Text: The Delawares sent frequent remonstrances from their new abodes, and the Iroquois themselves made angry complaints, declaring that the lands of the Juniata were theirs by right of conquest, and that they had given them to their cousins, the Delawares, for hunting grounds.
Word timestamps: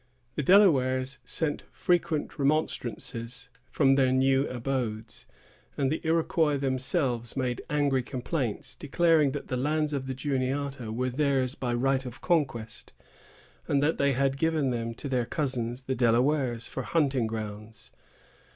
The 0.33 0.41
Delawares 0.41 1.19
sent 1.25 1.61
frequent 1.69 2.39
remonstrances 2.39 3.49
from 3.69 3.93
their 3.93 4.11
new 4.11 4.47
abodes, 4.47 5.27
and 5.77 5.91
the 5.91 6.01
Iroquois 6.03 6.57
themselves 6.57 7.37
made 7.37 7.61
angry 7.69 8.01
complaints, 8.01 8.75
declaring 8.75 9.29
that 9.33 9.47
the 9.49 9.57
lands 9.57 9.93
of 9.93 10.07
the 10.07 10.15
Juniata 10.15 10.91
were 10.91 11.11
theirs 11.11 11.53
by 11.53 11.75
right 11.75 12.03
of 12.03 12.19
conquest, 12.19 12.93
and 13.67 13.83
that 13.83 13.99
they 13.99 14.13
had 14.13 14.39
given 14.39 14.71
them 14.71 14.95
to 14.95 15.07
their 15.07 15.27
cousins, 15.27 15.83
the 15.83 15.93
Delawares, 15.93 16.65
for 16.67 16.81
hunting 16.81 17.27
grounds. 17.27 17.91